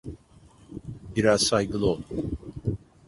Biraz 1.15 1.41
saygılı 1.41 1.85
ol. 1.87 2.01